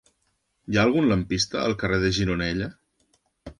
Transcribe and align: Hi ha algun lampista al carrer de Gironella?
Hi 0.71 0.77
ha 0.79 0.85
algun 0.89 1.09
lampista 1.11 1.61
al 1.65 1.77
carrer 1.85 2.01
de 2.07 2.11
Gironella? 2.21 2.73